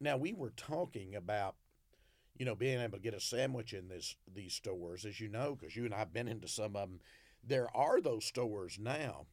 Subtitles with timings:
[0.00, 1.56] Now we were talking about,
[2.38, 5.54] you know, being able to get a sandwich in this these stores, as you know,
[5.58, 7.00] because you and I've been into some of them.
[7.44, 9.26] There are those stores now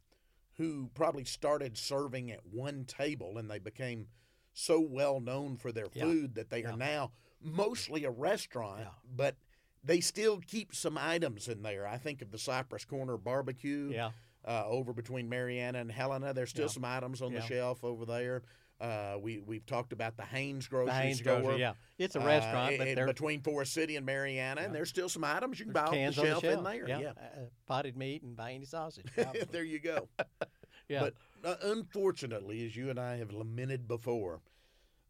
[0.58, 4.08] who probably started serving at one table and they became
[4.54, 6.04] so well known for their Yeah.
[6.04, 6.72] food that they Yeah.
[6.74, 8.92] are now mostly a restaurant, Yeah.
[9.16, 9.36] but
[9.84, 11.86] they still keep some items in there.
[11.88, 14.12] I think of the Cypress Corner Barbecue Yeah.
[14.44, 16.34] uh, over between Marianna and Helena.
[16.34, 16.72] There's still Yeah.
[16.72, 18.42] some items on the shelf over there.
[18.80, 21.42] Uh, we we've talked about the Haynes grocery The Haynes store.
[21.42, 21.74] grocery, yeah.
[21.98, 25.10] It's a uh, restaurant, but in- they're between Forest City and Marianna, and there's still
[25.10, 26.88] some items you can there's buy off the shelf, the in there.
[26.88, 27.00] Yeah.
[27.00, 29.08] Yeah, Uh, potted meat and Viennese sausage.
[29.52, 30.08] there you go.
[30.90, 31.00] yeah.
[31.00, 34.42] But uh, unfortunately, as you and I have lamented before,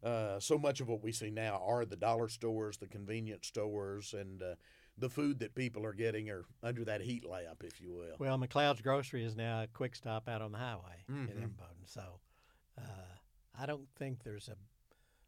[0.02, 4.14] uh, so much of what we see now are the dollar stores, the convenience stores,
[4.14, 4.54] and uh,
[4.96, 8.16] the food that people are getting are under that heat lamp, if you will.
[8.18, 11.42] Well, McLeod's Grocery is now a quick stop out on the highway in Mhm.
[11.50, 11.84] Imboden.
[11.86, 12.20] So
[12.78, 12.80] uh,
[13.60, 14.56] I don't think there's a,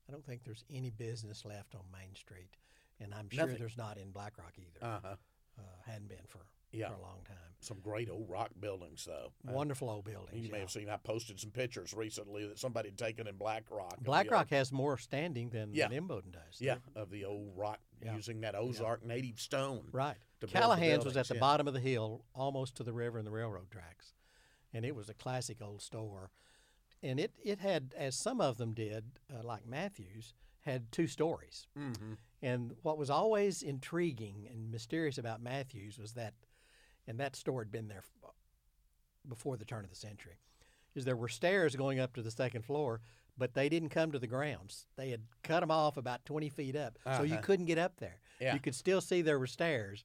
[0.09, 2.51] I don't think there's any business left on Main Street,
[3.01, 3.59] and I'm sure Nothing.
[3.59, 4.87] there's not in Black Rock either.
[4.87, 5.15] Uh huh.
[5.59, 6.41] Uh, hadn't been for
[6.73, 6.89] Yeah.
[6.89, 7.37] for a long time.
[7.61, 9.33] Some great old rock buildings, though.
[9.47, 10.43] Uh, Wonderful old buildings.
[10.47, 10.61] You may yeah.
[10.63, 13.99] have seen I posted some pictures recently that somebody had taken in Black Rock.
[14.01, 15.89] Black the old- has more standing than, Yeah.
[15.89, 16.61] than Imboden does.
[16.61, 18.15] yeah, of the old rock Yeah.
[18.15, 19.89] using that Ozark native stone.
[19.93, 20.17] Right.
[20.41, 23.19] to build the Callahan's was at the bottom of the hill, almost to the river
[23.19, 24.15] and the railroad tracks,
[24.73, 26.31] and it was a classic old store.
[27.03, 31.67] And it, it had, as some of them did, uh, like Matthews, had two stories.
[31.79, 32.15] Mm-hmm.
[32.43, 36.35] And what was always intriguing and mysterious about Matthews was that,
[37.07, 38.03] and that store had been there
[39.29, 40.39] before the turn of the century,
[40.95, 43.01] is there were stairs going up to the second floor,
[43.39, 44.87] but they didn't come to the grounds.
[44.97, 47.43] They had cut them off about 20 feet up, so you Uh-huh.
[47.43, 48.21] couldn't get up there.
[48.41, 48.55] Yeah.
[48.55, 50.05] You could still see there were stairs.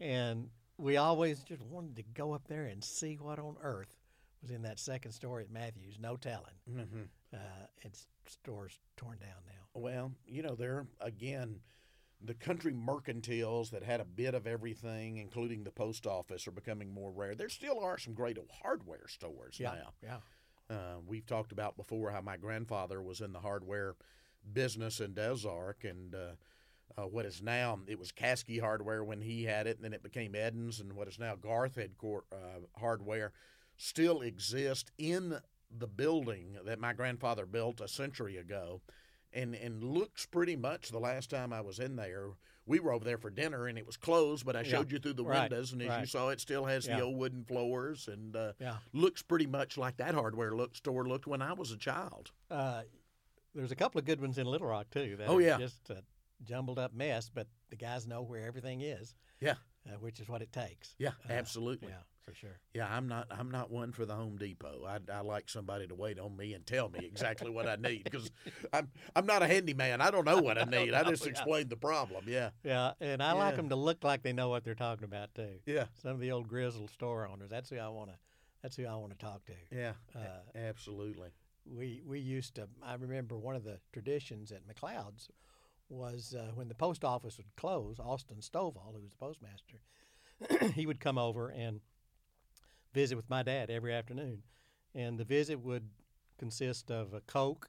[0.00, 3.96] And we always just wanted to go up there and see what on earth
[4.42, 5.98] was in that second story at Matthews.
[6.00, 6.54] No telling.
[6.70, 7.02] Mm-hmm.
[7.32, 7.38] Uh,
[7.82, 9.80] its store's torn down now.
[9.80, 11.60] Well, you know, there again,
[12.22, 16.92] the country mercantiles that had a bit of everything, including the post office, are becoming
[16.92, 17.34] more rare.
[17.34, 19.92] There still are some great hardware stores Yeah, now.
[20.02, 20.16] yeah.
[20.76, 23.96] Uh, we've talked about before how my grandfather was in the hardware
[24.52, 29.20] business in Des Arc, and uh, uh, what is now it was Caskey Hardware when
[29.20, 32.60] he had it, and then it became Edens, and what is now Garth Headcourt uh,
[32.78, 33.32] Hardware
[33.82, 35.38] still exist in
[35.70, 38.82] the building that my grandfather built a century ago.
[39.32, 42.30] And, and looks pretty much the last time I was in there.
[42.66, 44.98] We were over there for dinner and it was closed, but I Yeah, showed you
[44.98, 46.96] through the right, windows, and as you saw, it still has Yeah.
[46.96, 48.78] the old wooden floors and uh, Yeah.
[48.92, 52.32] looks pretty much like that hardware look store looked when I was a child.
[52.50, 52.82] Uh,
[53.54, 55.14] there's a couple of good ones in Little Rock too.
[55.16, 55.58] That Oh, are yeah.
[55.58, 56.02] just a
[56.42, 59.14] jumbled up mess, but the guys know where everything is.
[59.40, 59.54] Yeah.
[59.86, 60.94] uh, which is what it takes.
[60.98, 61.88] Yeah, Uh, absolutely.
[61.88, 62.58] Yeah, for sure.
[62.74, 63.26] Yeah, I'm not.
[63.30, 64.84] I'm not one for the Home Depot.
[64.86, 68.04] I, I like somebody to wait on me and tell me exactly what I need
[68.04, 68.30] because
[68.72, 70.00] I'm I'm not a handyman.
[70.00, 70.94] I don't know what I need.
[70.94, 71.30] I just know, yeah.
[71.30, 72.24] explain the problem.
[72.28, 75.34] Yeah, Yeah, and I like them to look like they know what they're talking about
[75.34, 75.58] too.
[75.66, 77.50] yeah, Some of the old grizzled store owners.
[77.50, 78.16] That's who I want to.
[78.62, 79.52] That's who I want to talk to.
[79.70, 79.92] yeah.
[80.14, 81.30] Uh, absolutely.
[81.64, 82.68] we we used to.
[82.82, 85.28] I remember one of the traditions at McLeod's
[85.88, 87.98] was uh, when the post office would close.
[87.98, 89.80] Austin Stovall, who was the postmaster,
[90.74, 91.80] he would come over and
[92.92, 94.42] visit with my dad every afternoon,
[94.94, 95.88] and the visit would
[96.38, 97.68] consist of a Coke,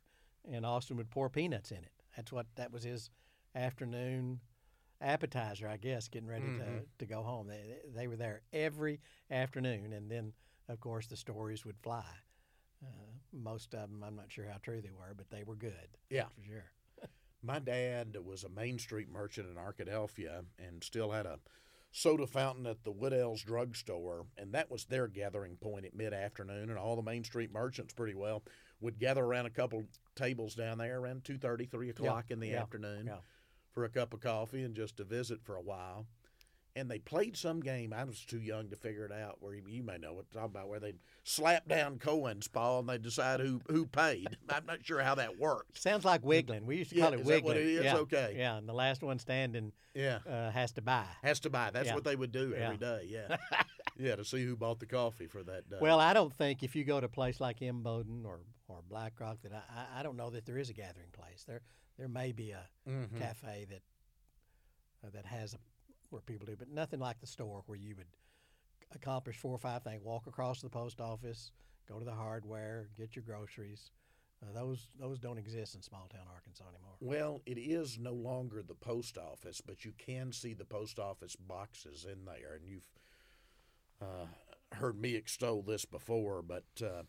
[0.49, 1.91] and Austin would pour peanuts in it.
[2.15, 3.09] That's what that was his
[3.55, 4.39] afternoon
[4.99, 6.57] appetizer, I guess, getting ready Mhm.
[6.59, 7.47] to, to go home.
[7.47, 8.99] They, they were there every
[9.29, 10.33] afternoon, and then,
[10.67, 12.05] of course, the stories would fly.
[12.83, 12.87] Uh,
[13.33, 15.97] most of them, I'm not sure how true they were, but they were good.
[16.09, 16.25] Yeah.
[16.35, 16.71] for sure.
[17.43, 21.39] My dad was a Main Street merchant in Arkadelphia and still had a
[21.91, 26.69] soda fountain at the Woodell's drugstore, and that was their gathering point at mid afternoon.
[26.69, 28.43] And all the Main Street merchants, pretty well,
[28.79, 29.83] would gather around a couple
[30.15, 33.17] tables down there around 2.30, 3 o'clock in the yeah, afternoon yeah.
[33.71, 36.07] for a cup of coffee and just to visit for a while.
[36.73, 37.91] And they played some game.
[37.91, 39.37] I was too young to figure it out.
[39.41, 40.93] Where you, may know what I'm talking about, where they
[41.25, 44.37] slap down Cohen's Paul and they decide who who paid.
[44.49, 45.81] I'm not sure how that worked.
[45.81, 46.65] Sounds like wiggling.
[46.65, 47.43] We used to Yeah, call it is that wiggling.
[47.55, 47.83] what it is?
[47.83, 48.35] Yeah, Okay.
[48.37, 51.03] Yeah, and the last one standing Yeah, uh, has to buy.
[51.23, 51.71] has to buy.
[51.71, 51.95] That's Yeah.
[51.95, 53.05] what they would do every day.
[53.09, 53.35] Yeah,
[53.97, 55.77] yeah, to see who bought the coffee for that day.
[55.81, 59.19] Well, I don't think if you go to a place like Imboden or, or Black
[59.19, 61.43] Rock that I, I- don't know that there is a gathering place.
[61.45, 61.61] There
[61.97, 63.17] there may be a Mhm.
[63.19, 63.81] cafe that
[65.05, 65.57] uh, that has a
[66.11, 68.07] where people do, but nothing like the store where you would
[68.93, 71.51] accomplish four or five things: walk across to the post office,
[71.87, 73.91] go to the hardware, get your groceries.
[74.43, 76.95] Uh, those those don't exist in small town Arkansas anymore.
[76.99, 81.35] Well, it is no longer the post office, but you can see the post office
[81.35, 82.89] boxes in there, and you've
[84.01, 84.25] uh,
[84.73, 86.41] heard me extol this before.
[86.41, 87.03] But uh,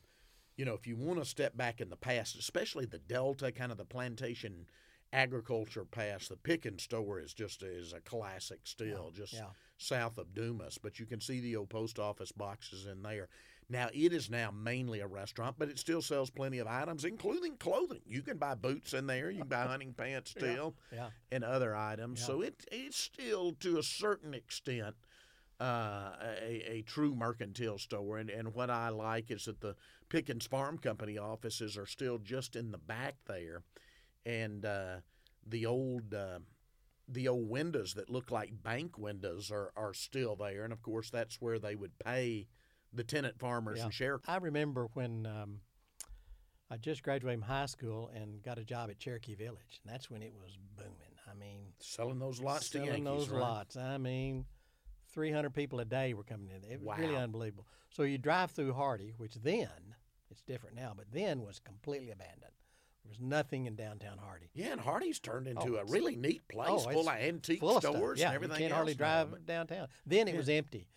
[0.57, 3.73] you know, if you want to step back in the past, especially the Delta, kind
[3.73, 4.67] of the plantation
[5.13, 9.47] agriculture past, the Pickens store is just is a classic still, just yeah.
[9.79, 10.79] south of Dumas.
[10.79, 13.29] But you can see the old post office boxes in there.
[13.69, 17.57] Now it is now mainly a restaurant, but it still sells plenty of items, including
[17.57, 18.03] clothing.
[18.07, 19.31] You can buy boots in there.
[19.31, 21.09] You can buy hunting pants still, Yeah.
[21.31, 22.21] and other items.
[22.21, 22.27] Yeah.
[22.27, 24.97] So it it's still to a certain extent
[25.63, 26.11] uh,
[26.43, 28.19] a, a true mercantile store.
[28.19, 29.77] And, and what I like is that the
[30.09, 33.63] Pickens Farm Company offices are still just in the back there,
[34.27, 34.97] and uh,
[35.47, 36.15] the old.
[36.15, 36.39] Uh,
[37.09, 41.11] the old windows that look like bank windows are, are still there, and of course
[41.11, 42.47] that's where they would pay
[42.93, 43.85] the tenant farmers Yeah.
[43.87, 44.21] and share.
[44.27, 45.61] I remember when um,
[46.71, 50.11] I just graduated from high school and got a job at Cherokee Village, and that's
[50.11, 50.95] when it was booming.
[51.31, 53.41] I mean, Selling those lots to selling Yankees, those right?
[53.41, 53.77] lots.
[53.77, 54.47] I mean,
[55.13, 56.65] 300 people a day were coming in.
[56.71, 57.67] It was really unbelievable.
[57.91, 59.97] So you drive through Hardy, which then
[60.31, 62.53] it's different now, but then was completely abandoned.
[63.05, 64.51] There was nothing in downtown Hardy.
[64.55, 67.77] Yeah, and Hardy's turned into oh, a really neat place, oh, full of antique Full
[67.79, 68.19] of stores stuff.
[68.19, 68.77] Yeah, and everything you can't else.
[68.77, 69.89] hardly drive downtown.
[70.07, 70.37] Then it Yeah.
[70.39, 70.89] was empty.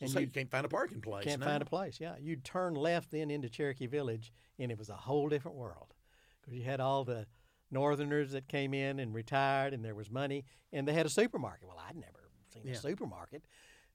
[0.00, 1.24] And so you you can't find a parking place.
[1.24, 1.46] can't now.
[1.46, 1.98] find a place.
[2.00, 5.94] Yeah, you'd turn left then into Cherokee Village, and it was a whole different world
[6.40, 7.26] because you had all the
[7.70, 11.66] Northerners that came in and retired, and there was money, and they had a supermarket.
[11.68, 12.72] Well, I'd never seen Yeah.
[12.72, 13.44] a supermarket.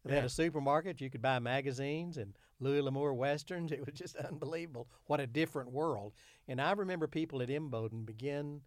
[0.08, 0.22] They Yeah.
[0.22, 1.02] had a supermarket.
[1.02, 3.72] You could buy magazines and Louis L'Amour westerns.
[3.72, 4.88] It was just unbelievable.
[5.06, 6.14] What a different world.
[6.48, 8.62] And I remember people at Imboden begin.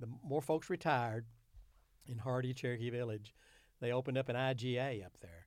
[0.00, 1.26] The more folks retired
[2.06, 3.34] in Hardy, Cherokee Village,
[3.80, 5.46] they opened up an IGA up there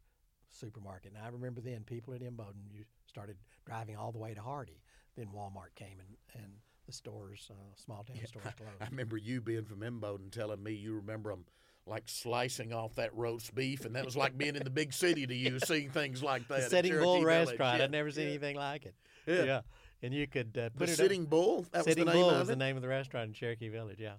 [0.49, 1.13] supermarket.
[1.13, 4.81] And I remember then people at Imboden you started driving all the way to Hardy.
[5.15, 6.51] Then Walmart came and, and
[6.85, 8.81] the stores, uh, small town stores closed.
[8.81, 11.45] I remember you being from Imboden telling me you remember them
[11.87, 15.25] like slicing off that roast beef, and that was like being in the big city
[15.25, 16.69] to you, seeing things like that.
[16.69, 17.25] the Bull Village.
[17.25, 17.77] restaurant.
[17.79, 18.29] Yeah, I'd never seen yeah.
[18.31, 18.95] anything like it.
[19.25, 19.43] Yeah.
[19.43, 19.61] yeah.
[20.03, 21.65] And you could uh, The put it up- Sitting Bull.
[21.71, 22.51] That Sitting was the name Bull of was it.
[22.51, 23.99] the name of the restaurant in Cherokee Village.
[23.99, 24.13] Yeah,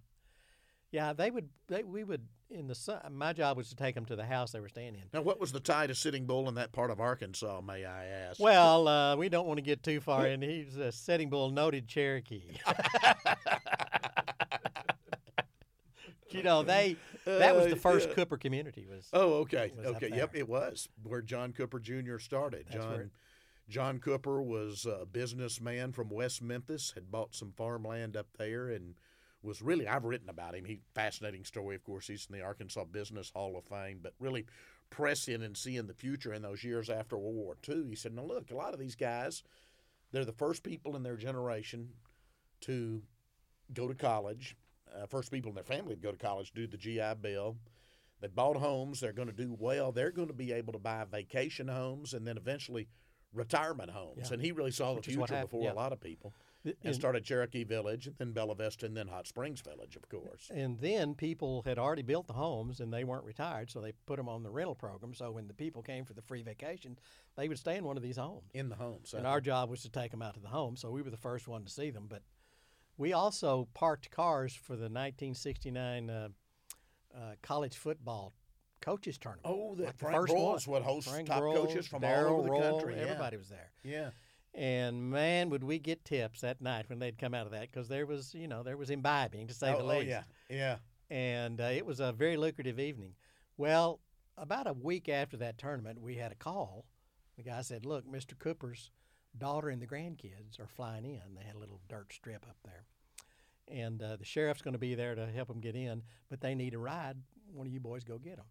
[0.91, 1.13] yeah.
[1.13, 1.49] They would.
[1.69, 3.01] They, we would in the sun.
[3.13, 5.03] My job was to take them to the house they were staying in.
[5.13, 7.61] Now, what was the tie to Sitting Bull in that part of Arkansas?
[7.61, 8.41] May I ask?
[8.41, 10.43] Well, uh, we don't want to get too far in.
[10.43, 12.55] He's a Sitting Bull noted Cherokee.
[16.31, 16.97] you know, they
[17.39, 18.15] that was Uh, the first yeah.
[18.15, 18.87] Cooper community.
[18.89, 22.19] Was Oh, okay, was okay, yep, it was where John Cooper Jr.
[22.19, 22.67] started.
[22.71, 23.11] That's John where
[23.69, 28.95] John Cooper was a businessman from West Memphis, had bought some farmland up there, and
[29.43, 30.65] was really I've written about him.
[30.65, 32.07] He fascinating story, of course.
[32.07, 34.47] He's in the Arkansas Business Hall of Fame, but really
[34.91, 37.89] pressing and seeing the future in those years after World War II.
[37.89, 39.43] He said, "Now look, a lot of these guys,
[40.13, 41.91] they're the first people in their generation
[42.63, 43.03] to
[43.73, 44.57] go to college.
[44.97, 47.57] Uh, first people in their family to go to college, do the GI Bill.
[48.21, 49.01] They bought homes.
[49.01, 49.93] They're going to do well.
[49.93, 52.89] They're going to be able to buy vacation homes and then eventually
[53.33, 54.19] retirement homes.
[54.29, 54.33] Yeah.
[54.35, 55.73] And he really saw Which the future before yeah.
[55.73, 56.35] a lot of people.
[56.65, 60.09] Th- And started Cherokee Village, and then Bella Vista, and then Hot Springs Village, of
[60.09, 60.51] course.
[60.53, 64.17] and then people had already built the homes and they weren't retired, so they put
[64.17, 65.15] them on the rental program.
[65.15, 66.99] So when the people came for the free vacation,
[67.37, 68.51] they would stay in one of these homes.
[68.55, 69.15] In the homes.
[69.15, 70.77] and uh, our job was to take them out to the home.
[70.77, 72.07] So we were the first one to see them.
[72.09, 72.23] But
[72.99, 76.29] we also parked cars for the 1969 uh,
[77.17, 78.35] uh, college football
[78.81, 79.47] coaches tournament.
[79.47, 80.75] Oh, that Like the Frank first Broyles one.
[80.75, 82.97] would host Frank top Broyles, coaches from Darrell all over the Royal, country.
[82.97, 83.03] Yeah.
[83.03, 83.71] Everybody was there.
[83.83, 84.11] Yeah.
[84.55, 87.89] And man, would we get tips that night when they'd come out of that because
[87.89, 90.09] there was, you know, there was imbibing to say oh, the oh, least.
[90.09, 90.23] yeah.
[90.51, 90.77] Yeah.
[91.11, 93.15] And uh, it was a very lucrative evening.
[93.57, 94.01] Well,
[94.37, 96.85] about a week after that tournament, we had a call.
[97.37, 98.39] The guy said, "Look, Mr.
[98.39, 98.91] Cooper's
[99.37, 101.21] daughter and the grandkids are flying in.
[101.37, 102.85] They had a little dirt strip up there,
[103.71, 106.55] and uh, the sheriff's going to be there to help them get in, but they
[106.55, 107.17] need a ride.
[107.53, 108.47] One of you boys go get them."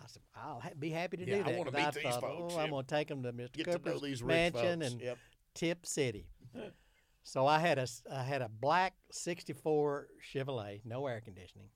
[0.00, 2.20] I said, "I'll ha- be happy to Yeah, do I wanna 'cause meet these thought,
[2.20, 3.52] folks, Oh, I'm going to take them to Mr.
[3.52, 4.92] Get to Cooper's these mansion folks.
[4.92, 5.18] and Yep.
[5.54, 6.26] Tip City.
[7.24, 11.68] so I had a I had a black '64 Chevrolet, no air conditioning.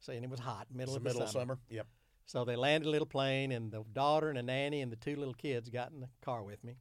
[0.00, 1.54] So and it was hot, middle It's of the middle summer.
[1.54, 1.58] summer.
[1.70, 1.86] Yep.
[2.26, 5.16] So they landed a little plane, and the daughter and the nanny and the two
[5.16, 6.76] little kids got in the car with me.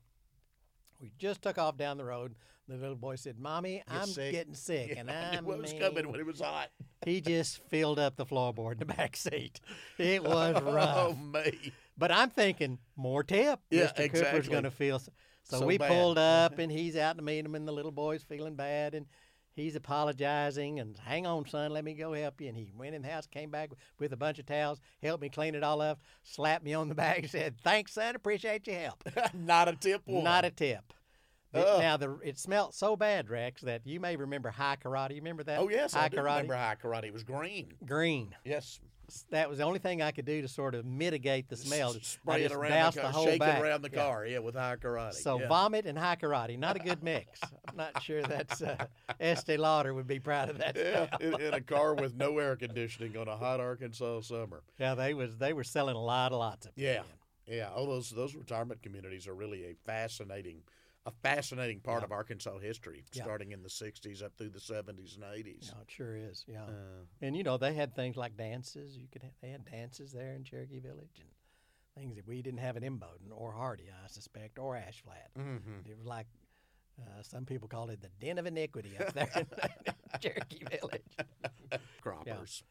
[1.02, 2.36] We just took off down the road.
[2.68, 5.82] The little boy said, "Mommy, I'm sick?" getting sick," and I I knew was mean,
[5.82, 6.70] coming when it was hot.
[7.06, 9.60] he just filled up the floorboard in the back seat.
[10.00, 10.98] It oh, was rough.
[10.98, 11.72] Oh, me.
[11.98, 13.60] But I'm thinking more tip.
[13.70, 13.96] Yeah, Mr.
[13.96, 14.52] Cooper's exactly.
[14.52, 14.96] going to feel.
[14.96, 15.10] s-
[15.44, 15.90] So, So we bad.
[15.92, 19.06] pulled up, and he's out to meet him, and the little boy's feeling bad, and
[19.56, 22.48] he's apologizing, and hang on, son, let me go help you.
[22.50, 25.30] And he went in the house, came back with a bunch of towels, helped me
[25.30, 29.04] clean it all up, slapped me on the back, said, "Thanks, son, appreciate your help."
[29.34, 30.24] Not a tip one.
[30.24, 30.94] Not a tip.
[31.54, 35.12] It- now the it smelled so bad, Rex, that you may remember Hai Karate.
[35.12, 35.60] You remember that?
[35.60, 36.24] Oh yes, Hai I do karate.
[36.26, 37.06] remember Hai Karate.
[37.06, 37.74] It was green.
[37.86, 38.36] Green.
[38.44, 38.80] Yes.
[39.32, 41.90] That was the only thing I could do to sort of mitigate the smell.
[41.92, 43.60] S- I Spray it just around the the car, whole shake back.
[43.60, 44.26] it around the car.
[44.26, 45.14] Yeah, with Hai Karate.
[45.14, 45.48] So yeah.
[45.48, 47.40] vomit and Hai Karate, not a good mix.
[47.70, 48.86] I'm not sure that's uh,
[49.20, 50.76] Estee Lauder would be proud of that.
[50.86, 54.62] Yeah, in, in a car with no air conditioning on a hot Arkansas summer.
[54.80, 57.02] Yeah, they was they were selling a lot of lots of Yeah,
[57.48, 57.70] yeah.
[57.74, 60.62] Oh, those those retirement communities are really a fascinating,
[61.06, 62.06] a fascinating part Yeah.
[62.06, 63.24] of Arkansas history, Yeah.
[63.24, 65.72] starting in the '60s up through the '70s and '80s.
[65.74, 66.44] Yeah, it sure is.
[66.48, 68.98] Yeah, Uh, and you know they had things like dances.
[68.98, 71.30] You could ha- they had dances there in Cherokee Village and
[71.96, 75.32] things that we didn't have in Imboden or Hardy, I suspect, or Ash Flat.
[75.38, 75.86] mhm.
[75.88, 76.28] It was like
[77.00, 79.48] uh, some people called it the den of iniquity up there in
[80.22, 81.16] Cherokee Village.
[82.02, 82.64] Croppers.